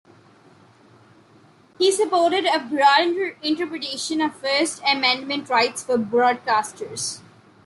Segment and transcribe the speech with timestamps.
[1.77, 3.05] He supported a broad
[3.43, 7.19] interpretation of First Amendment rights for broadcasters.